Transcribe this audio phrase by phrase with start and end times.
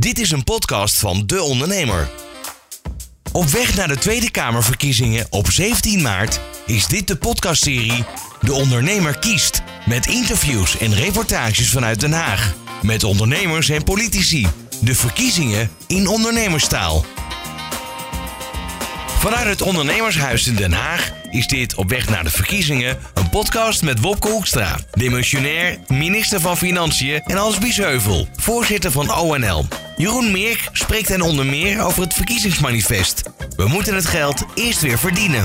[0.00, 2.10] Dit is een podcast van De Ondernemer.
[3.32, 8.04] Op weg naar de Tweede Kamerverkiezingen op 17 maart is dit de podcastserie
[8.40, 9.62] De Ondernemer kiest.
[9.86, 12.54] Met interviews en reportages vanuit Den Haag.
[12.82, 14.46] Met ondernemers en politici.
[14.80, 17.04] De verkiezingen in ondernemerstaal.
[19.20, 23.82] Vanuit het Ondernemershuis in Den Haag is dit Op weg naar de verkiezingen een podcast
[23.82, 29.64] met Wopke Hoekstra, demissionair, minister van Financiën en Hans Biesheuvel, voorzitter van ONL.
[29.96, 33.22] Jeroen Meerk spreekt hen onder meer over het verkiezingsmanifest.
[33.56, 35.44] We moeten het geld eerst weer verdienen.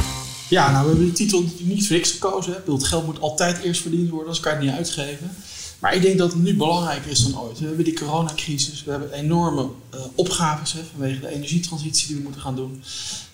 [0.50, 2.54] Ja, nou, we hebben de titel niet niks gekozen.
[2.66, 2.74] Hè.
[2.74, 5.36] Het geld moet altijd eerst verdiend worden, anders kan je het niet uitgeven.
[5.80, 7.60] Maar ik denk dat het nu belangrijker is dan ooit.
[7.60, 12.22] We hebben die coronacrisis, we hebben enorme uh, opgaves hè, vanwege de energietransitie die we
[12.22, 12.84] moeten gaan doen.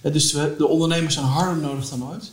[0.01, 2.29] Dus de ondernemers zijn harder nodig dan ooit.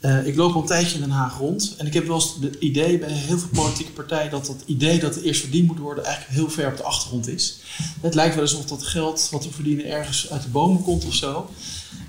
[0.00, 2.36] Uh, ik loop al een tijdje in Den Haag rond en ik heb wel eens
[2.40, 5.78] het idee bij heel veel politieke partijen dat dat idee dat het eerst verdiend moet
[5.78, 7.58] worden eigenlijk heel ver op de achtergrond is.
[8.00, 11.14] Het lijkt wel alsof dat geld wat we verdienen ergens uit de bomen komt of
[11.14, 11.50] zo.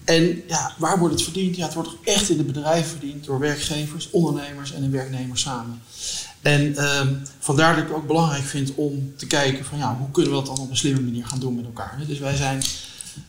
[0.04, 1.56] En ja, waar wordt het verdiend?
[1.56, 5.82] Ja, het wordt echt in de bedrijven verdiend door werkgevers, ondernemers en de werknemers samen.
[6.48, 10.12] En um, vandaar dat ik het ook belangrijk vind om te kijken van ja, hoe
[10.12, 12.00] kunnen we dat dan op een slimme manier gaan doen met elkaar.
[12.08, 12.62] Dus wij zijn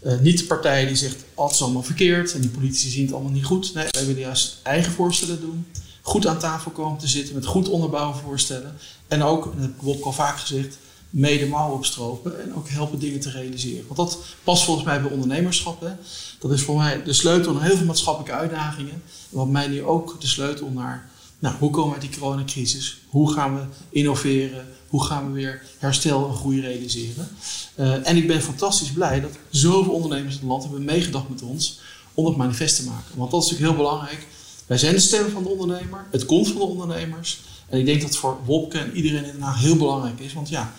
[0.03, 3.15] uh, niet de partij die zegt alles is allemaal verkeerd en die politici zien het
[3.15, 3.75] allemaal niet goed.
[3.75, 5.67] Nee, wij willen juist eigen voorstellen doen.
[6.03, 8.77] Goed aan tafel komen te zitten met goed onderbouwen voorstellen.
[9.09, 10.79] En ook, dat heb ik al vaak gezegd,
[11.11, 13.85] mede mouwen opstropen en ook helpen dingen te realiseren.
[13.87, 15.81] Want dat past volgens mij bij ondernemerschap.
[15.81, 15.93] Hè.
[16.39, 18.93] Dat is voor mij de sleutel naar heel veel maatschappelijke uitdagingen.
[18.93, 21.09] En wat mij nu ook de sleutel naar
[21.39, 23.01] nou, hoe komen we uit die coronacrisis?
[23.09, 24.67] Hoe gaan we innoveren?
[24.89, 27.29] Hoe gaan we weer herstel en groei realiseren?
[27.77, 31.43] Uh, en ik ben fantastisch blij dat zoveel ondernemers in het land hebben meegedacht met
[31.43, 31.81] ons
[32.15, 33.15] om dat manifest te maken.
[33.15, 34.27] Want dat is natuurlijk heel belangrijk.
[34.67, 36.07] Wij zijn de stem van de ondernemer.
[36.11, 37.41] Het komt van de ondernemers.
[37.69, 40.33] En ik denk dat voor Wopke en iedereen in Den Haag heel belangrijk is.
[40.33, 40.75] Want ja,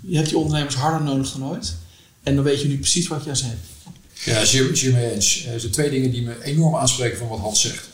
[0.00, 1.74] je hebt die ondernemers harder nodig dan ooit.
[2.22, 3.66] En dan weet je nu precies wat je aan ze hebt.
[4.24, 5.44] Ja, zeer, zeer mee eens.
[5.46, 7.88] Er zijn twee dingen die me enorm aanspreken van wat Hans zegt.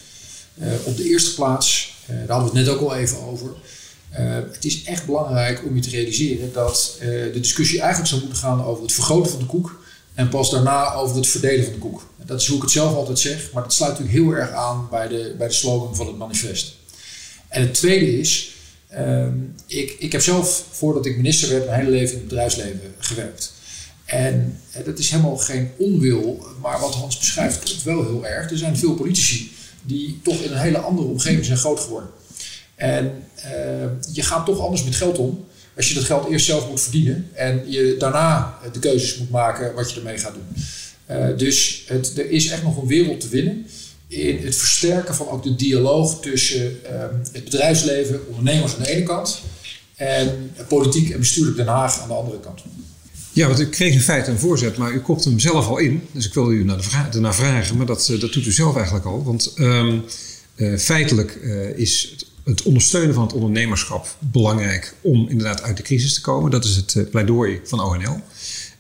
[0.55, 3.51] Uh, op de eerste plaats daar hadden we het net ook al even over.
[4.13, 8.21] Uh, het is echt belangrijk om je te realiseren dat uh, de discussie eigenlijk zou
[8.21, 9.81] moeten gaan over het vergroten van de koek
[10.15, 12.07] en pas daarna over het verdelen van de koek.
[12.25, 14.89] Dat is hoe ik het zelf altijd zeg, maar dat sluit natuurlijk heel erg aan
[14.91, 16.77] bij de, bij de slogan van het manifest.
[17.49, 18.55] En het tweede is,
[18.93, 19.27] uh,
[19.67, 23.53] ik, ik heb zelf voordat ik minister werd mijn hele leven in het bedrijfsleven gewerkt.
[24.05, 28.51] En dat is helemaal geen onwil, maar wat Hans beschrijft klopt wel heel erg.
[28.51, 29.53] Er zijn veel politici
[29.83, 32.11] die toch in een hele andere omgeving zijn groot geworden.
[32.75, 35.47] En uh, je gaat toch anders met geld om
[35.77, 39.75] als je dat geld eerst zelf moet verdienen en je daarna de keuzes moet maken
[39.75, 40.65] wat je ermee gaat doen.
[41.11, 43.67] Uh, dus het, er is echt nog een wereld te winnen
[44.07, 46.79] in het versterken van ook de dialoog tussen
[47.33, 49.41] het bedrijfsleven, ondernemers aan de ene kant
[49.97, 52.63] en politiek en bestuurlijk Den Haag aan de andere kant.
[53.39, 56.03] Ja, want ik kreeg in feite een voorzet, maar u kopt hem zelf al in.
[56.13, 56.59] Dus ik wil u
[57.11, 59.25] ernaar vragen, maar dat, dat doet u zelf eigenlijk al.
[59.25, 60.05] Want um,
[60.57, 66.15] uh, feitelijk uh, is het, ondersteunen van het ondernemerschap belangrijk om inderdaad uit de crisis
[66.15, 66.51] te komen.
[66.51, 68.21] Dat is het pleidooi van ONL.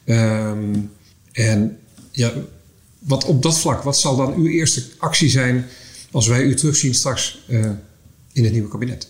[0.04, 0.90] Um,
[1.32, 1.78] en
[2.12, 2.32] ja,
[2.98, 5.66] wat op dat vlak, wat zal dan uw eerste actie zijn
[6.10, 7.44] als wij u terugzien straks
[8.32, 9.08] in het nieuwe kabinet?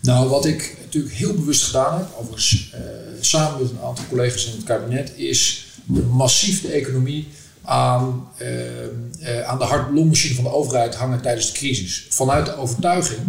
[0.00, 2.80] Nou, wat ik natuurlijk heel bewust gedaan heb, overigens uh,
[3.20, 5.66] samen met een aantal collega's in het kabinet, is
[6.10, 7.28] massief de economie
[7.62, 8.48] aan, uh,
[9.20, 12.06] uh, aan de hart-longmachine van de overheid hangen tijdens de crisis.
[12.08, 13.20] Vanuit de overtuiging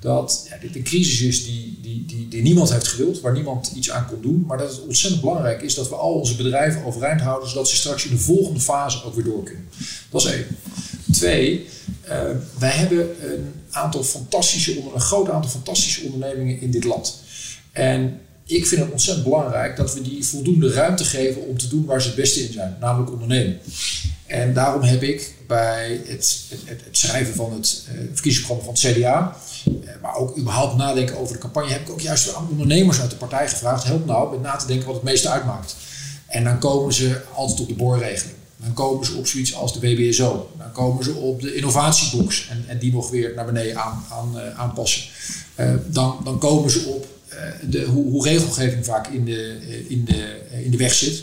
[0.00, 3.72] dat ja, dit een crisis is die, die, die, die niemand heeft gewild, waar niemand
[3.74, 6.84] iets aan kon doen, maar dat het ontzettend belangrijk is dat we al onze bedrijven
[6.84, 9.68] overeind houden, zodat ze straks in de volgende fase ook weer door kunnen.
[10.10, 10.46] Dat is één.
[11.16, 11.66] Twee,
[12.08, 12.20] uh,
[12.58, 17.20] wij hebben een aantal fantastische, een groot aantal fantastische ondernemingen in dit land.
[17.72, 21.84] En ik vind het ontzettend belangrijk dat we die voldoende ruimte geven om te doen
[21.84, 23.58] waar ze het beste in zijn, namelijk ondernemen.
[24.26, 29.36] En daarom heb ik bij het, het, schrijven van het uh, verkiezingsprogramma van het CDA,
[29.66, 33.10] uh, maar ook überhaupt nadenken over de campagne, heb ik ook juist aan ondernemers uit
[33.10, 35.76] de partij gevraagd: help nou met na te denken wat het meeste uitmaakt.
[36.26, 38.35] En dan komen ze altijd op de boorregeling.
[38.66, 40.50] Dan komen ze op zoiets als de WBSO.
[40.58, 44.32] Dan komen ze op de innovatiebox en, en die nog weer naar beneden aan, aan,
[44.36, 45.02] uh, aanpassen.
[45.86, 47.06] dan, dan komen ze op
[47.70, 49.58] de, hoe, hoe, regelgeving vaak in de,
[49.88, 51.22] in de, in de weg zit.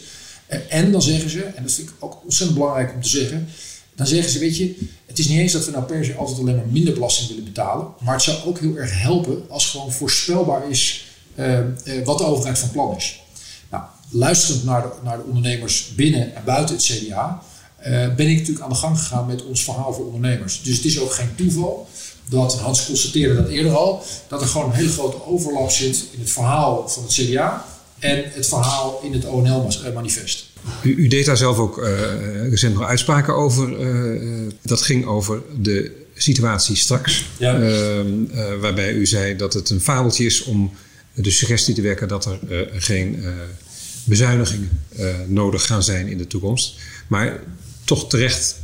[0.69, 3.47] En dan zeggen ze, en dat vind ik ook ontzettend belangrijk om te zeggen,
[3.95, 4.75] dan zeggen ze, weet je,
[5.05, 7.43] het is niet eens dat we nou per se altijd alleen maar minder belasting willen
[7.43, 11.05] betalen, maar het zou ook heel erg helpen als gewoon voorspelbaar is
[12.03, 13.22] wat de overheid van plan is.
[14.09, 17.43] Luisterend naar de, naar de ondernemers binnen en buiten het CDA,
[17.87, 20.61] uh, ben ik natuurlijk aan de gang gegaan met ons verhaal voor ondernemers.
[20.61, 21.87] Dus het is ook geen toeval
[22.29, 26.19] dat, Hans constateerde dat eerder al, dat er gewoon een hele grote overlap zit in
[26.19, 27.65] het verhaal van het CDA
[27.99, 30.45] en het verhaal in het ONL-manifest.
[30.81, 33.79] U, u, deed daar zelf ook uh, recent nog uitspraken over.
[33.79, 37.25] Uh, dat ging over de situatie straks.
[37.37, 37.59] Ja.
[37.59, 38.01] Uh,
[38.61, 40.71] waarbij u zei dat het een fabeltje is om
[41.13, 42.39] de suggestie te wekken dat er
[42.73, 43.25] geen
[44.03, 44.79] bezuinigingen
[45.27, 46.75] nodig gaan zijn in de toekomst.
[47.07, 47.39] Maar
[47.83, 48.55] toch terecht,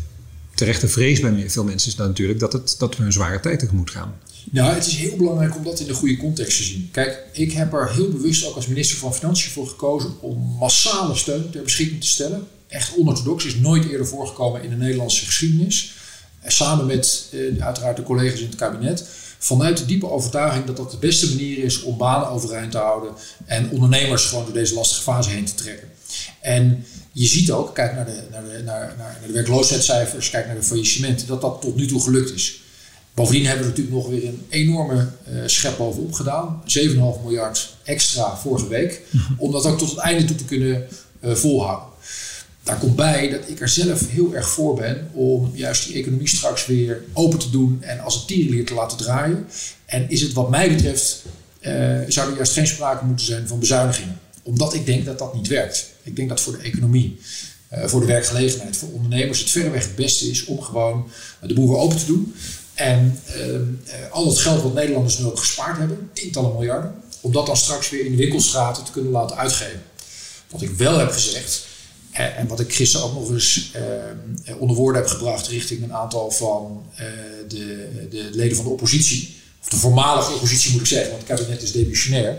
[0.56, 3.60] terechte vrees bij veel mensen is dan natuurlijk dat, het, dat we een zware tijd
[3.60, 4.16] tegemoet gaan.
[4.52, 6.90] Nou, het is heel belangrijk om dat in de goede context te zien.
[6.92, 11.16] Kijk, ik heb er heel bewust ook als minister van Financiën voor gekozen om massale
[11.16, 12.48] steun ter beschikking te stellen.
[12.68, 15.94] Echt onorthodox, is nooit eerder voorgekomen in de Nederlandse geschiedenis.
[16.46, 19.06] Samen met eh, uiteraard de collega's in het kabinet.
[19.42, 23.14] Vanuit de diepe overtuiging dat dat de beste manier is om banen overeind te houden
[23.46, 25.88] en ondernemers gewoon door deze lastige fase heen te trekken.
[26.42, 30.56] En je ziet ook, kijk naar de, naar de, naar, naar de werkloosheidscijfers, kijk naar
[30.56, 32.62] de faillissementen, dat dat tot nu toe gelukt is.
[33.14, 36.64] Bovendien hebben we natuurlijk nog weer een enorme uh, schep bovenop gedaan.
[36.80, 39.02] 7,5 miljard extra vorige week.
[39.10, 39.34] Mhm.
[39.38, 40.88] Om dat ook tot het einde toe te kunnen
[41.24, 41.88] uh, volhouden.
[42.70, 46.28] Daar komt bij dat ik er zelf heel erg voor ben om juist die economie
[46.28, 49.48] straks weer open te doen en als een tierenlier te laten draaien.
[49.86, 51.24] En is het wat mij betreft,
[51.62, 54.20] uh, zou er juist geen sprake moeten zijn van bezuinigingen.
[54.44, 55.90] Omdat ik denk dat dat niet werkt.
[56.04, 57.20] Ik denk dat voor de economie,
[57.86, 61.08] voor de werkgelegenheid, voor ondernemers het verreweg het beste is om gewoon
[61.42, 62.34] de boer weer open te doen.
[62.74, 67.58] En eh, al het geld wat Nederlanders nu gespaard hebben, tientallen miljarden, om dat dan
[67.58, 69.82] straks weer in de winkelstraten te kunnen laten uitgeven.
[70.50, 71.68] Wat ik wel heb gezegd,
[72.20, 76.32] en wat ik gisteren ook nog eens ehm, onder woorden heb gebracht richting een aantal
[76.32, 77.06] van eh,
[77.48, 81.38] de, de leden van de oppositie, of de voormalige oppositie moet ik zeggen, want het
[81.38, 82.38] kabinet is demissionair,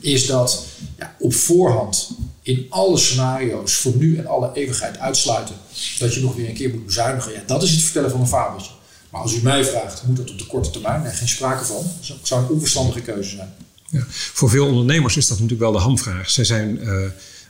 [0.00, 0.64] is dat
[0.98, 2.10] ja, op voorhand
[2.42, 5.54] in alle scenario's voor nu en alle eeuwigheid uitsluiten
[5.98, 7.32] dat je nog weer een keer moet bezuinigen.
[7.32, 8.70] Ja, dat is het vertellen van een fabeltje.
[9.10, 11.02] Maar als u mij vraagt, moet dat op de korte termijn?
[11.02, 11.90] Nee, geen sprake van.
[12.08, 13.54] Dat zou een onverstandige keuze zijn.
[13.90, 16.30] Ja, voor veel ondernemers is dat natuurlijk wel de hamvraag.
[16.30, 16.80] Zij zijn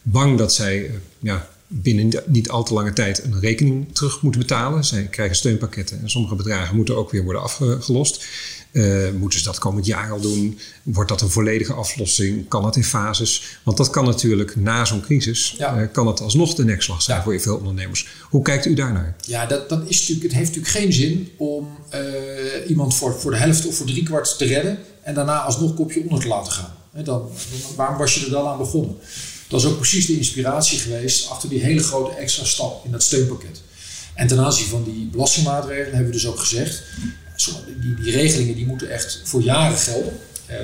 [0.02, 4.84] bang dat zij ja, binnen niet al te lange tijd een rekening terug moeten betalen.
[4.84, 8.24] Zij krijgen steunpakketten en sommige bedragen moeten ook weer worden afgelost.
[8.72, 10.58] Uh, moeten ze dat komend jaar al doen?
[10.82, 12.48] Wordt dat een volledige aflossing?
[12.48, 13.58] Kan dat in fases?
[13.62, 15.80] Want dat kan natuurlijk na zo'n crisis, ja.
[15.80, 17.22] uh, kan het alsnog de nekslag zijn ja.
[17.24, 18.08] voor veel ondernemers.
[18.22, 19.16] Hoe kijkt u daarnaar?
[19.20, 22.00] Ja, dat, dat is natuurlijk, het heeft natuurlijk geen zin om uh,
[22.69, 26.20] iemand voor, voor de helft of voor driekwart te redden en daarna alsnog kopje onder
[26.20, 26.72] te laten gaan.
[26.92, 27.30] He, dan,
[27.76, 28.96] waarom was je er dan aan begonnen?
[29.48, 33.02] Dat is ook precies de inspiratie geweest achter die hele grote extra stap in dat
[33.02, 33.60] steunpakket.
[34.14, 36.82] En ten aanzien van die belastingmaatregelen hebben we dus ook gezegd,
[37.81, 40.12] die, die regelingen die moeten echt voor jaren gelden.
[40.50, 40.56] Uh,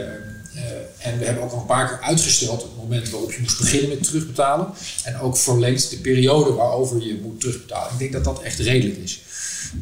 [0.99, 3.89] en we hebben ook al een paar keer uitgesteld het moment waarop je moest beginnen
[3.89, 4.69] met terugbetalen.
[5.05, 7.93] En ook verlengd de periode waarover je moet terugbetalen.
[7.93, 9.21] Ik denk dat dat echt redelijk is.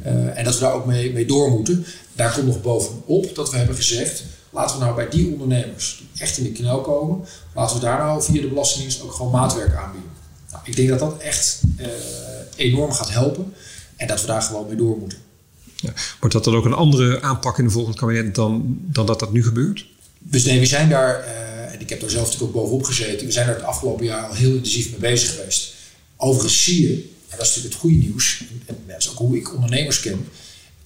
[0.07, 1.87] Uh, en dat we daar ook mee, mee door moeten.
[2.13, 4.23] Daar komt nog bovenop dat we hebben gezegd.
[4.51, 7.27] Laten we nou bij die ondernemers die echt in de knel komen.
[7.55, 10.11] Laten we daar nou via de Belastingdienst ook gewoon maatwerk aanbieden.
[10.51, 11.61] Nou, ik denk dat dat echt
[12.57, 13.55] enorm gaat helpen.
[13.97, 15.19] En dat we daar gewoon mee door moeten.
[15.77, 15.93] Ja.
[16.21, 19.33] Wordt dat dan ook een andere aanpak in de volgende kabinet dan, dan dat dat
[19.33, 19.87] nu gebeurt?
[20.19, 23.27] Dus nee, we zijn daar, uh, en ik heb daar zelf natuurlijk ook bovenop gezeten,
[23.27, 25.75] we zijn er het afgelopen jaar al heel intensief mee bezig geweest.
[26.17, 26.95] Overigens zie je,
[27.29, 30.29] en dat is natuurlijk het goede nieuws, en dat is ook hoe ik ondernemers ken,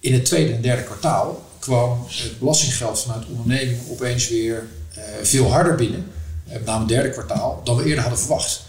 [0.01, 4.69] in het tweede en derde kwartaal kwam het belastinggeld vanuit ondernemingen opeens weer
[4.99, 6.07] uh, veel harder binnen,
[6.47, 8.63] uh, met name het derde kwartaal, dan we eerder hadden verwacht.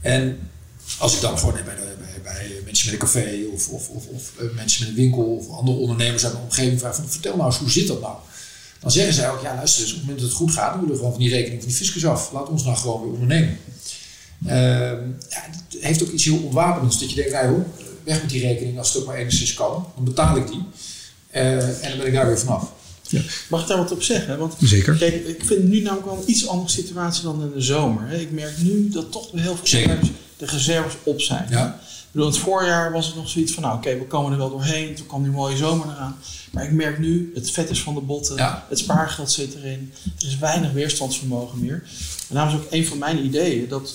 [0.00, 0.50] En
[0.98, 4.32] als ik dan gewoon bij de bij mensen met een café of, of, of, of
[4.38, 7.46] eh, mensen met een winkel of andere ondernemers uit de omgeving vragen van vertel nou
[7.46, 8.16] eens, hoe zit dat nou?
[8.80, 10.80] Dan zeggen zij ook, ja luister eens, op het moment dat het goed gaat, dan
[10.80, 12.32] willen we gewoon van die rekening van die fiscus af.
[12.32, 13.58] Laat ons nou gewoon weer ondernemen.
[14.46, 14.50] Uh,
[15.28, 17.62] ja, het heeft ook iets heel ontwapenends, dat je denkt, nou,
[18.04, 19.86] weg met die rekening als het ook maar enigszins kan.
[19.94, 20.62] Dan betaal ik die
[21.34, 22.72] uh, en dan ben ik daar weer vanaf.
[23.08, 23.20] Ja.
[23.48, 24.38] Mag ik daar wat op zeggen?
[24.38, 24.96] Want, Zeker.
[24.96, 28.12] Kijk, ik vind nu namelijk wel een iets andere situatie dan in de zomer.
[28.12, 29.96] Ik merk nu dat toch heel veel
[30.36, 31.46] de reserves op zijn.
[31.50, 31.80] Ja
[32.10, 34.50] bedoel, in het voorjaar was het nog zoiets van, nou oké, we komen er wel
[34.50, 34.94] doorheen.
[34.94, 36.16] Toen kwam die mooie zomer eraan.
[36.50, 38.62] Maar ik merk nu, het vet is van de botten.
[38.68, 39.92] Het spaargeld zit erin.
[40.18, 41.82] Er is weinig weerstandsvermogen meer.
[42.28, 43.94] En daarom is ook een van mijn ideeën dat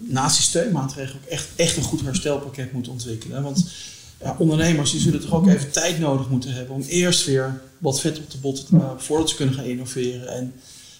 [0.00, 3.42] naast die steunmaatregelen ook echt, echt een goed herstelpakket moeten ontwikkelen.
[3.42, 3.68] Want
[4.20, 8.00] ja, ondernemers die zullen toch ook even tijd nodig moeten hebben om eerst weer wat
[8.00, 10.52] vet op de botten te maken voordat ze kunnen gaan innoveren en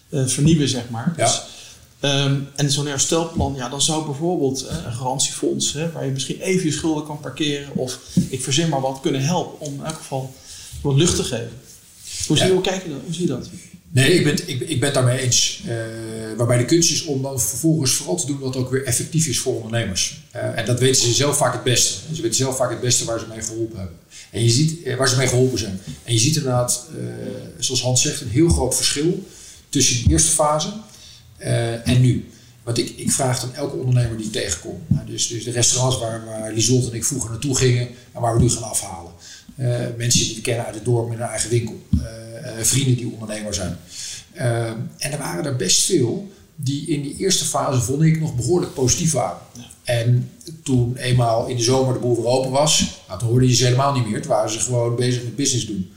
[0.08, 1.14] uh, vernieuwen, zeg maar.
[1.16, 1.24] Ja.
[1.24, 1.42] Dus
[2.00, 6.40] Um, en zo'n herstelplan, ja, dan zou bijvoorbeeld uh, een garantiefonds, hè, waar je misschien
[6.40, 7.98] even je schulden kan parkeren, of
[8.28, 10.34] ik verzin maar wat, kunnen helpen om in elk geval
[10.82, 11.50] wat lucht te geven.
[12.26, 12.44] Hoe, ja.
[12.44, 13.00] zie, hoe, kijk je dat?
[13.04, 13.48] hoe zie je dat?
[13.90, 15.62] Nee, ik ben, ik, ik ben het daarmee eens.
[15.66, 15.74] Uh,
[16.36, 19.38] waarbij de kunst is om dan vervolgens vooral te doen wat ook weer effectief is
[19.38, 20.22] voor ondernemers.
[20.36, 22.14] Uh, en dat weten ze zelf vaak het beste.
[22.14, 23.96] Ze weten zelf vaak het beste waar ze mee geholpen hebben.
[24.30, 25.80] En je ziet waar ze mee geholpen zijn.
[26.04, 26.86] En je ziet inderdaad,
[27.58, 29.26] zoals Hans zegt, een heel groot verschil
[29.68, 30.72] tussen de eerste fase
[31.84, 32.28] en nu.
[32.62, 34.82] Want ik, ik vraag dan elke ondernemer die ik tegenkom.
[35.06, 38.50] dus, dus de restaurants waar, waar en ik vroeger naartoe gingen en waar we nu
[38.50, 39.12] gaan afhalen.
[39.96, 41.82] Mensen die we kennen uit het dorp met een eigen winkel.
[42.44, 43.76] Uh, vrienden die ondernemer zijn.
[44.98, 46.28] en er waren er best veel
[46.60, 49.38] die in die eerste fase, vond ik, nog behoorlijk positief waren.
[49.84, 50.30] En
[50.62, 53.64] toen eenmaal in de zomer de boel weer open was, nou, toen hoorde je ze
[53.64, 54.20] helemaal niet meer.
[54.20, 55.90] Toen waren ze gewoon bezig met business doen.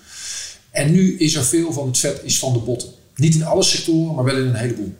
[0.72, 2.90] En nu is er veel van het vet is van de botten.
[3.16, 4.94] Niet in alle sectoren, maar wel in een heleboel.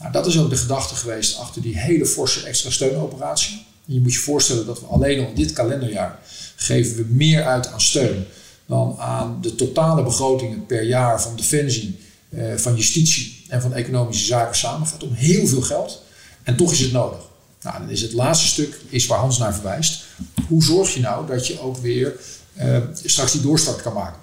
[0.00, 3.62] Nou, dat is ook de gedachte geweest achter die hele forse extra steunoperatie.
[3.84, 6.18] Je moet je voorstellen dat we alleen al dit kalenderjaar
[6.56, 8.26] geven we meer uit aan steun
[8.66, 14.24] dan aan de totale begrotingen per jaar van Defensie, eh, van Justitie en van Economische
[14.24, 14.88] Zaken samen.
[15.02, 16.02] Om heel veel geld
[16.42, 17.20] en toch is het nodig.
[17.62, 20.04] Nou, dan is het laatste stuk is waar Hans naar verwijst.
[20.48, 22.12] Hoe zorg je nou dat je ook weer
[22.54, 24.20] eh, straks die doorstart kan maken?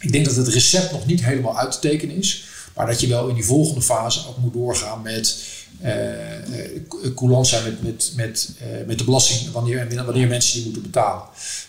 [0.00, 2.44] Ik denk dat het recept nog niet helemaal uit te tekenen is.
[2.74, 5.38] Maar dat je wel in die volgende fase ook moet doorgaan met
[7.14, 11.22] coulant zijn met, met, met, uh, met de belasting wanneer, wanneer mensen die moeten betalen.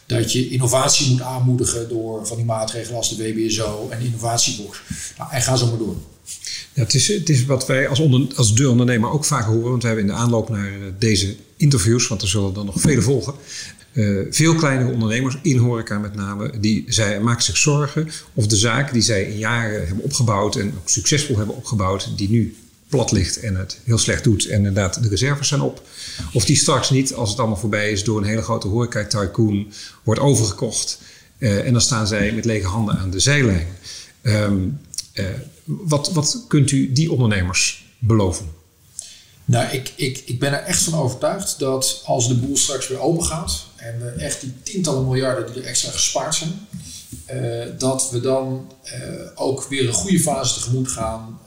[0.06, 4.82] Dat je innovatie moet aanmoedigen door van die maatregelen als de WBSO en de innovatiebox.
[5.18, 5.96] Nou, en ga zo maar door.
[6.74, 9.70] Ja, het, is, het is wat wij als, onder, als de ondernemer ook vaak horen.
[9.70, 13.02] Want we hebben in de aanloop naar deze interviews, want er zullen dan nog vele
[13.02, 13.34] volgen.
[13.94, 18.56] Uh, veel kleinere ondernemers, in horeca met name, die zij, maken zich zorgen of de
[18.56, 22.56] zaak die zij in jaren hebben opgebouwd en ook succesvol hebben opgebouwd, die nu
[22.96, 25.82] plat ligt en het heel slecht doet en inderdaad de reserves zijn op.
[26.34, 29.74] Of die straks niet, als het allemaal voorbij is, door een hele grote horeca-tycoon
[30.04, 31.00] wordt overgekocht.
[31.38, 33.68] Uh, en dan staan zij met lege handen aan de zijlijn.
[34.22, 34.80] Um,
[35.14, 35.26] uh,
[35.64, 38.46] wat, wat kunt u die ondernemers beloven?
[39.46, 43.00] Nou, ik, ik, ik ben er echt van overtuigd dat als de boel straks weer
[43.00, 46.68] open gaat en we echt die tientallen miljarden die er extra gespaard zijn,
[47.34, 48.92] uh, dat we dan uh,
[49.36, 51.40] ook weer een goede fase tegemoet gaan.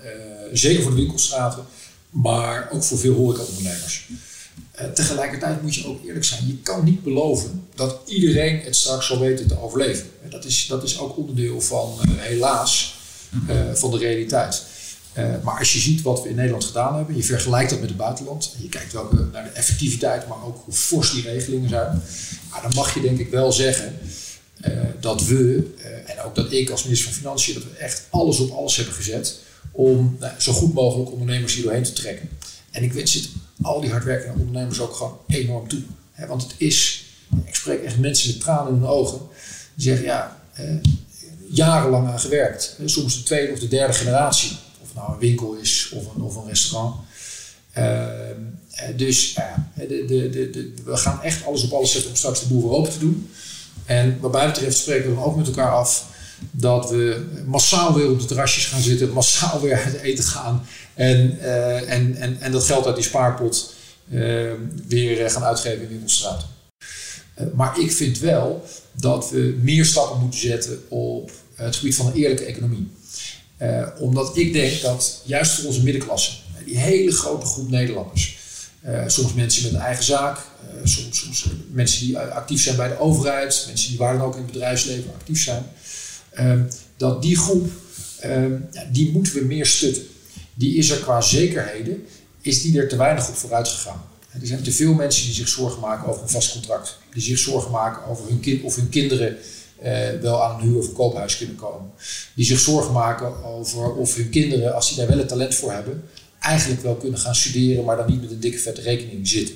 [0.52, 1.64] Zeker voor de winkelstraten,
[2.10, 4.08] maar ook voor veel horecaondernemers.
[4.94, 9.18] tegelijkertijd moet je ook eerlijk zijn, je kan niet beloven dat iedereen het straks zal
[9.18, 10.10] weten te overleven.
[10.30, 12.94] Dat is, dat is ook onderdeel van, helaas,
[13.74, 14.62] van de realiteit.
[15.18, 17.88] Uh, maar als je ziet wat we in Nederland gedaan hebben, je vergelijkt dat met
[17.88, 21.68] het buitenland, en je kijkt wel naar de effectiviteit, maar ook hoe fors die regelingen
[21.68, 22.02] zijn,
[22.50, 23.98] nou, dan mag je denk ik wel zeggen
[24.66, 25.70] uh, dat we,
[26.06, 28.94] en ook dat ik als minister van Financiën, dat we echt alles op alles hebben
[28.94, 29.38] gezet
[29.70, 32.28] om nou, zo goed mogelijk ondernemers hier doorheen te trekken.
[32.70, 33.28] En ik wens het
[33.62, 35.82] al die hardwerkende ondernemers ook gewoon enorm toe.
[36.28, 37.04] Want het is,
[37.44, 39.20] ik spreek echt mensen met tranen in hun ogen,
[39.74, 40.42] die zeggen ja,
[41.50, 44.56] jarenlang aan gewerkt, soms de tweede of de derde generatie
[44.98, 46.96] nou een winkel is of een, of een restaurant.
[47.72, 48.40] Ehm,
[48.70, 52.40] eh, dus ja, de, de, de, we gaan echt alles op alles zetten om straks
[52.40, 53.30] de boel weer open te doen.
[53.84, 56.06] En wat mij betreft spreken we ook met elkaar af
[56.50, 61.38] dat we massaal weer op de terrasjes gaan zitten, massaal weer uit eten gaan en,
[61.40, 63.74] uh, en, en, en dat geld uit die spaarpot
[64.10, 64.52] uh,
[64.88, 66.48] weer gaan uitgeven in winkelstraten.
[67.40, 72.06] Uh, maar ik vind wel dat we meer stappen moeten zetten op het gebied van
[72.06, 72.90] een eerlijke economie.
[73.62, 76.32] Uh, omdat ik denk dat juist voor onze middenklasse,
[76.64, 78.38] die hele grote groep Nederlanders,
[78.86, 80.38] uh, soms mensen met een eigen zaak,
[80.84, 84.42] soms, soms, mensen die actief zijn bij de overheid, mensen die waar dan ook in
[84.42, 85.66] het bedrijfsleven actief zijn,
[86.30, 86.62] ehm,
[86.96, 87.70] dat die groep,
[88.20, 88.56] ehm,
[88.92, 90.02] die moeten we meer stutten.
[90.54, 92.06] Die is er qua zekerheden,
[92.40, 94.02] is die er te weinig op vooruit gegaan.
[94.40, 97.38] Er zijn te veel mensen die zich zorgen maken over een vast contract, die zich
[97.38, 99.36] zorgen maken over hun kind of hun kinderen
[100.20, 101.90] wel aan een huur- of koophuis kunnen komen.
[102.34, 105.72] Die zich zorgen maken over of hun kinderen, als die daar wel het talent voor
[105.72, 106.04] hebben,
[106.40, 109.54] eigenlijk wel kunnen gaan studeren, maar dan niet met een dikke vette rekening zitten.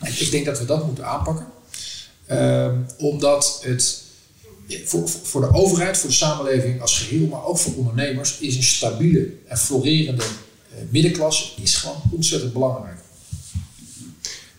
[0.00, 1.46] En ik denk dat we dat moeten aanpakken.
[2.30, 4.02] Uh, omdat het
[4.84, 8.62] voor, voor de overheid, voor de samenleving als geheel, maar ook voor ondernemers, is een
[8.62, 12.98] stabiele en florerende uh, middenklasse is gewoon ontzettend belangrijk.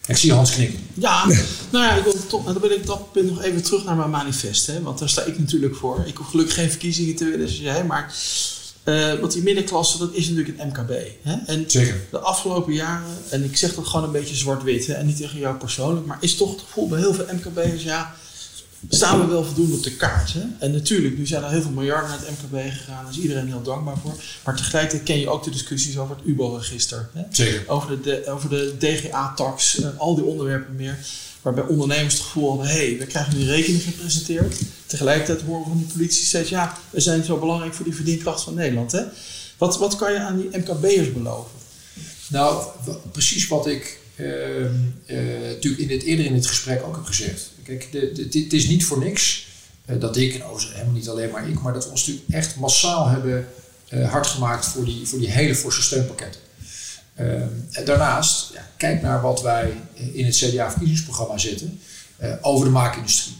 [0.08, 0.80] Ik zie Hans knikken.
[0.94, 1.26] Ja,
[1.70, 4.10] nou ja, ik wil toch, dan ben ik dat punt nog even terug naar mijn
[4.10, 4.68] manifest.
[4.68, 6.04] Hè, want daar sta ik natuurlijk voor.
[6.06, 7.84] Ik hoef gelukkig geen verkiezingen te winnen, zoals jij.
[7.84, 8.14] Maar
[8.88, 10.92] uh, want die middenklasse, dat is natuurlijk het MKB.
[11.22, 11.36] Hè?
[11.46, 12.02] En Zeker.
[12.12, 15.56] de afgelopen jaren, en ik zeg dat gewoon een beetje zwart-wit, en niet tegen jou
[15.56, 18.16] persoonlijk, maar is toch het gevoel bij heel veel MKB'ers, ja,
[18.89, 20.34] staan we wel voldoende op de kaart.
[20.34, 20.44] Hè?
[20.60, 23.03] En natuurlijk, nu zijn er heel veel miljarden naar het MKB gegaan.
[23.03, 24.15] Daar is iedereen heel dankbaar voor.
[24.44, 27.10] Maar tegelijkertijd ken je ook de discussies over het UBO-register.
[27.32, 27.63] Zeker.
[27.67, 30.98] Over de, over de DGA-tax en al die onderwerpen meer.
[31.41, 34.62] Waarbij ondernemers het gevoel hadden, hé, hey, we krijgen die rekening gepresenteerd.
[34.86, 38.44] Tegelijkertijd horen we van die politie steeds, ja, we zijn zo belangrijk voor die verdienkracht
[38.44, 38.91] van Nederland.
[38.91, 39.03] Hè?
[39.58, 41.51] Wat, wat kan je aan die MKB'ers beloven?
[42.27, 42.65] Nou,
[43.12, 44.67] precies wat ik uh, uh,
[45.41, 47.51] natuurlijk in het, eerder in het gesprek ook heb gezegd.
[47.68, 47.88] Kijk,
[48.34, 49.48] het is niet voor niks
[49.86, 52.56] uh, dat ik, nou helemaal niet alleen maar ik, maar dat we ons natuurlijk echt
[52.56, 53.48] massaal hebben
[54.10, 56.42] hard gemaakt voor die, voor die hele forse steunpakketten.
[57.72, 59.74] en daarnaast, ja, kijk naar wat wij
[60.14, 61.80] in het CDA-verkiezingsprogramma zetten
[62.42, 63.36] over de maakindustrie.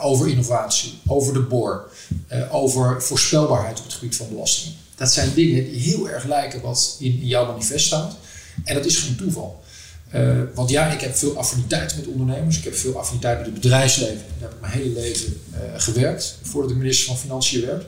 [0.00, 1.92] over innovatie, over de boor,
[2.50, 4.78] over voorspelbaarheid op het gebied van belastingen.
[4.96, 8.16] Dat zijn dingen die heel erg lijken wat in, in jouw manifest staat.
[8.64, 9.61] En dat is geen toeval.
[10.14, 12.58] Uh, want ja, ik heb veel affiniteit met ondernemers.
[12.58, 14.24] Ik heb veel affiniteit met het bedrijfsleven.
[14.38, 17.84] Daar heb ik mijn hele leven uh, gewerkt, voordat ik minister van Financiën werd.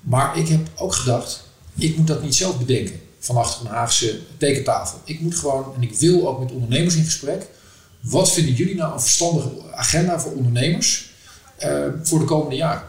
[0.00, 4.18] Maar ik heb ook gedacht, ik moet dat niet zelf bedenken van achter een Haagse
[4.36, 5.00] tekentafel.
[5.04, 7.46] Ik moet gewoon, en ik wil ook met ondernemers in gesprek.
[8.00, 11.10] Wat vinden jullie nou een verstandige agenda voor ondernemers
[11.64, 12.82] uh, voor de komende jaren?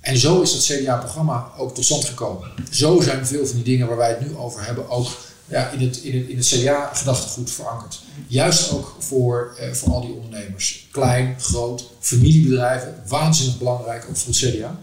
[0.00, 2.50] En zo is dat CDA-programma ook tot stand gekomen.
[2.70, 5.08] Zo zijn veel van die dingen waar wij het nu over hebben ook
[5.48, 8.00] ja, in het, in het, in het CDA-gedachtegoed verankerd.
[8.26, 10.88] Juist ook voor, eh, voor al die ondernemers.
[10.90, 14.80] Klein, groot, familiebedrijven, waanzinnig belangrijk, ook voor het CDA.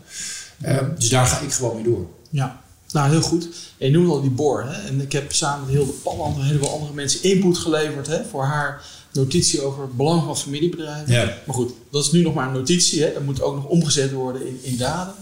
[0.61, 2.07] Ehm, dus daar ga ik gewoon mee door.
[2.29, 2.61] Ja,
[2.91, 3.47] nou heel goed.
[3.77, 4.63] je noemde al die boor.
[4.63, 4.87] Hè?
[4.87, 8.25] En ik heb samen met heel de en heel veel andere mensen input geleverd hè,
[8.25, 11.13] voor haar notitie over het belang van familiebedrijven.
[11.13, 11.37] Ja.
[11.45, 13.03] Maar goed, dat is nu nog maar een notitie.
[13.03, 13.13] Hè?
[13.13, 15.13] Dat moet ook nog omgezet worden in, in daden.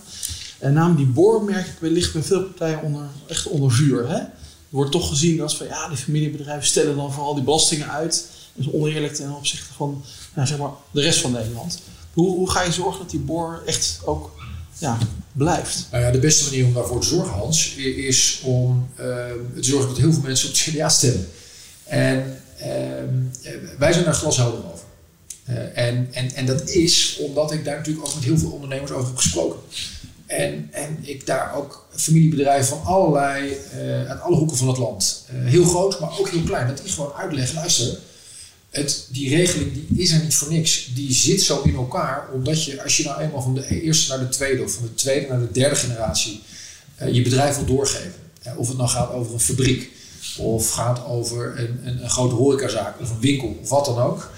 [0.59, 4.09] En namelijk die boor merk ik wellicht bij veel partijen onder, echt onder vuur.
[4.09, 4.23] Hè?
[4.69, 8.25] Wordt toch gezien als van ja, die familiebedrijven stellen dan vooral die belastingen uit.
[8.53, 11.79] Dat is oneerlijk ten opzichte van nou, zeg maar, de rest van Nederland.
[12.13, 14.31] Hoe, hoe ga je zorgen dat die boor echt ook
[14.77, 14.97] ja,
[15.31, 15.87] blijft?
[15.91, 19.05] Nou ja, de beste manier om daarvoor te zorgen, Hans, is om uh,
[19.55, 21.27] te zorgen dat heel veel mensen op het CDA stemmen.
[21.83, 22.65] En uh,
[23.77, 24.85] wij zijn daar glashelder over.
[25.49, 28.91] Uh, en, en, en dat is omdat ik daar natuurlijk ook met heel veel ondernemers
[28.91, 29.59] over heb gesproken.
[30.27, 35.25] En, en ik daar ook familiebedrijven van allerlei, uh, uit alle hoeken van het land,
[35.33, 37.99] uh, heel groot, maar ook heel klein, dat die gewoon uitleggen, luister,
[38.69, 40.91] het, die regeling die is er niet voor niks.
[40.93, 44.19] Die zit zo in elkaar, omdat je, als je nou eenmaal van de eerste naar
[44.19, 46.41] de tweede, of van de tweede naar de derde generatie,
[47.01, 48.13] uh, je bedrijf wil doorgeven.
[48.55, 49.91] of het nou gaat over een fabriek,
[50.37, 54.31] of gaat over een, een, een grote horecazaak, of een winkel, of wat dan ook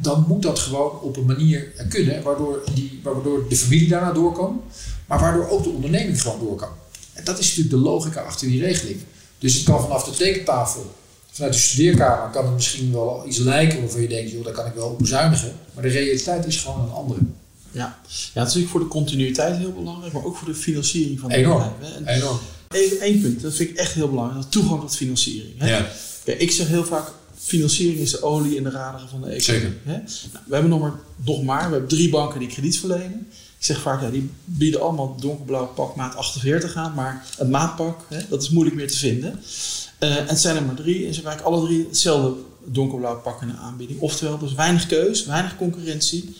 [0.00, 4.32] dan moet dat gewoon op een manier kunnen waardoor, die, waardoor de familie daarna door
[4.32, 4.62] kan
[5.06, 6.68] maar waardoor ook de onderneming gewoon door kan.
[7.12, 9.00] En dat is natuurlijk de logica achter die regeling.
[9.38, 10.94] Dus het kan vanaf de tekentafel,
[11.30, 14.66] vanuit de studeerkamer, kan het misschien wel iets lijken waarvan je denkt, joh, daar kan
[14.66, 15.52] ik wel op bezuinigen.
[15.74, 17.20] Maar de realiteit is gewoon een andere.
[17.70, 17.98] Ja.
[18.02, 21.28] ja, het is natuurlijk voor de continuïteit heel belangrijk, maar ook voor de financiering van
[21.28, 21.72] de Enorm.
[21.80, 22.06] bedrijven.
[22.06, 22.38] Enorm.
[23.00, 25.58] Één punt, dat vind ik echt heel belangrijk, toegang tot financiering.
[25.58, 25.68] Hè?
[25.68, 25.86] Ja.
[26.24, 29.62] Kijk, ik zeg heel vaak, financiering is de olie in de raderen van de economie.
[29.62, 29.76] Zeker.
[29.84, 29.92] Hè?
[29.92, 33.28] Nou, we hebben nog maar, nog maar, we hebben drie banken die krediet verlenen.
[33.66, 38.18] Zeg vaak, ja, die bieden allemaal donkerblauw pak maat 48 aan, maar het maatpak, hè,
[38.28, 39.42] dat is moeilijk meer te vinden.
[40.00, 43.48] Uh, en zijn er maar drie en ze werken alle drie hetzelfde donkerblauw pak in
[43.48, 44.00] de aanbieding.
[44.00, 46.36] Oftewel, dus weinig keus, weinig concurrentie.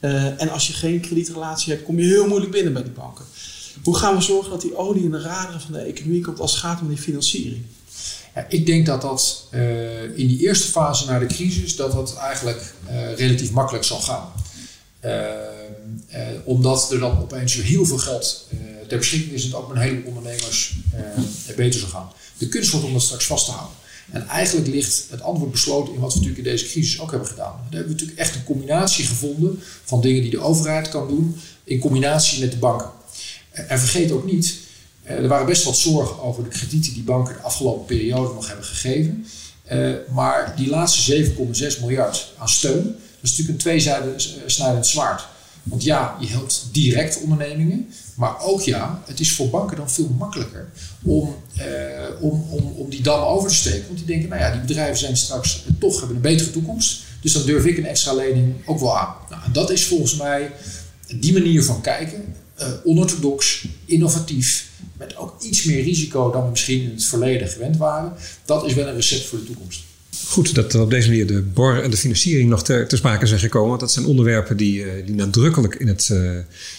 [0.00, 3.24] Uh, en als je geen kredietrelatie hebt, kom je heel moeilijk binnen bij die banken.
[3.82, 6.52] Hoe gaan we zorgen dat die olie in de raderen van de economie komt als
[6.52, 7.62] het gaat om die financiering?
[8.34, 12.16] Ja, ik denk dat dat uh, in die eerste fase na de crisis, dat dat
[12.16, 12.74] eigenlijk
[13.16, 14.32] relatief makkelijk zal gaan.
[16.14, 19.68] Uh, omdat er dan opeens heel veel geld uh, ter beschikking is en het ook
[19.68, 20.74] met een heleboel ondernemers
[21.56, 22.10] beter zal gaan.
[22.38, 23.76] De kunst wordt om dat straks vast te houden.
[24.10, 27.28] En eigenlijk ligt het antwoord besloten in wat we natuurlijk in deze crisis ook hebben
[27.28, 27.52] gedaan.
[27.52, 31.40] Daar hebben we natuurlijk echt een combinatie gevonden van dingen die de overheid kan doen
[31.64, 32.90] in combinatie met de banken.
[33.50, 34.58] En vergeet ook niet,
[35.02, 38.64] er waren best wat zorgen over de kredieten die banken de afgelopen periode nog hebben
[38.64, 39.26] gegeven.
[40.12, 41.32] Maar die laatste
[41.74, 45.26] 7,6 miljard aan steun, is natuurlijk een tweesnijdend eh, zwaard.
[45.68, 47.88] Want ja, je helpt direct ondernemingen.
[48.14, 50.68] Maar ook ja, het is voor banken dan veel makkelijker
[51.02, 51.66] om, eh,
[52.20, 53.86] om, om, om die dam over te steken.
[53.86, 57.02] Want die denken, nou ja, die bedrijven zijn straks eh, toch hebben een betere toekomst.
[57.20, 59.14] Dus dan durf ik een extra lening ook wel aan.
[59.30, 60.52] Nou, en dat is volgens mij
[61.14, 62.34] die manier van kijken.
[62.60, 67.76] Uh, onorthodox, innovatief, met ook iets meer risico dan we misschien in het verleden gewend
[67.76, 68.12] waren.
[68.44, 69.82] Dat is wel een recept voor de toekomst.
[70.28, 73.40] Goed dat op deze manier de BOR en de financiering nog ter, ter sprake zijn
[73.40, 73.68] gekomen.
[73.68, 76.30] Want dat zijn onderwerpen die, eh, die nadrukkelijk in het uh,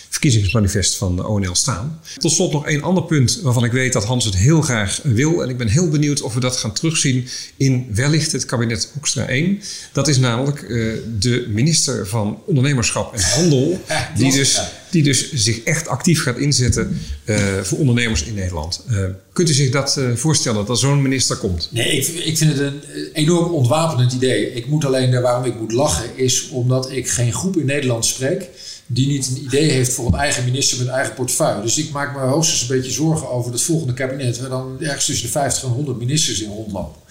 [0.09, 1.99] verkiezingsmanifest van de ONL staan.
[2.17, 5.43] Tot slot nog één ander punt waarvan ik weet dat Hans het heel graag wil.
[5.43, 9.25] En ik ben heel benieuwd of we dat gaan terugzien in wellicht het kabinet Hoekstra
[9.25, 9.61] 1.
[9.93, 13.81] Dat is namelijk uh, de minister van Ondernemerschap en Handel.
[14.17, 18.83] Die dus, die dus zich echt actief gaat inzetten uh, voor ondernemers in Nederland.
[18.91, 21.69] Uh, kunt u zich dat voorstellen dat zo'n minister komt?
[21.71, 22.81] Nee, ik, ik, vind het een
[23.13, 24.53] enorm ontwapenend idee.
[24.53, 28.49] Ik moet alleen, waarom ik moet lachen, is omdat ik geen groep in Nederland spreek
[28.87, 31.61] die niet een idee heeft voor een eigen minister met een eigen portefeuille.
[31.61, 35.05] Dus ik maak me hoogstens een beetje zorgen over het volgende kabinet, waar dan ergens
[35.05, 37.01] tussen de 50 en 100 ministers in rondlopen.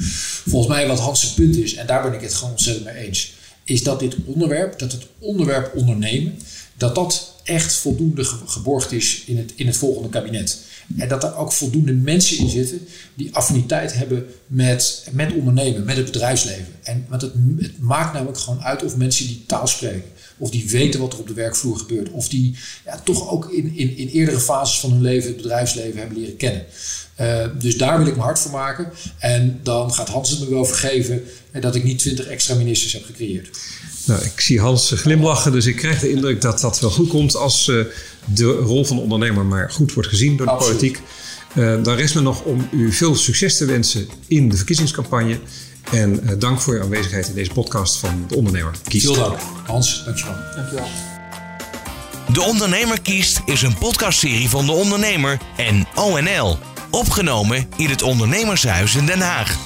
[0.49, 3.33] Volgens mij wat Hans' punt is, en daar ben ik het gewoon ontzettend mee eens,
[3.65, 6.39] is dat dit onderwerp, dat het onderwerp ondernemen,
[6.77, 10.59] dat dat echt voldoende geborgd is in het, in het volgende kabinet.
[10.97, 15.97] En dat er ook voldoende mensen in zitten die affiniteit hebben met, met ondernemen, met
[15.97, 16.75] het bedrijfsleven.
[16.83, 20.11] En, want het, het maakt namelijk gewoon uit of mensen die taal spreken.
[20.38, 22.11] Of die weten wat er op de werkvloer gebeurt.
[22.11, 25.99] Of die ja, toch ook in, in, in eerdere fases van hun leven het bedrijfsleven
[25.99, 26.64] hebben leren kennen.
[27.20, 28.92] Uh, dus daar wil ik me hard voor maken.
[29.18, 31.22] En dan gaat Hans het me wel vergeven
[31.61, 33.59] dat ik niet 20 extra ministers heb gecreëerd.
[34.07, 37.37] Nou, ik zie Hans glimlachen, dus ik krijg de indruk dat dat wel goed komt
[37.37, 37.85] als uh,
[38.25, 40.77] de rol van de ondernemer maar goed wordt gezien door de Absoluut.
[40.77, 41.03] politiek.
[41.55, 45.38] Uh, dan rest me nog om u veel succes te wensen in de verkiezingscampagne.
[45.92, 49.07] En uh, dank voor uw aanwezigheid in deze podcast van De Ondernemer Kiest.
[49.07, 49.38] Veel dank.
[49.66, 50.37] Hans, dankjewel.
[50.55, 50.87] Dankjewel.
[52.33, 56.59] De Ondernemer Kiest is een podcastserie van De Ondernemer en ONL.
[56.90, 59.66] Opgenomen in het Ondernemershuis in Den Haag.